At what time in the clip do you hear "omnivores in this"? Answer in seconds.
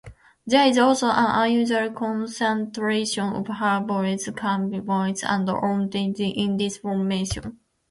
5.47-6.77